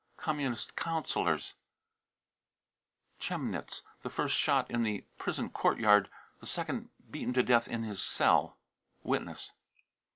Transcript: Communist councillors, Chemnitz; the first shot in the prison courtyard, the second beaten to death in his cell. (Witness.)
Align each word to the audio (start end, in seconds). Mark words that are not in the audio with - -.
Communist 0.17 0.75
councillors, 0.75 1.53
Chemnitz; 3.19 3.83
the 4.01 4.09
first 4.09 4.35
shot 4.35 4.71
in 4.71 4.81
the 4.81 5.05
prison 5.19 5.51
courtyard, 5.51 6.09
the 6.39 6.47
second 6.47 6.89
beaten 7.11 7.35
to 7.35 7.43
death 7.43 7.67
in 7.67 7.83
his 7.83 8.01
cell. 8.01 8.57
(Witness.) 9.03 9.51